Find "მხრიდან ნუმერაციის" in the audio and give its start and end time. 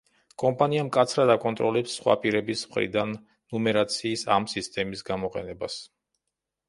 2.71-4.25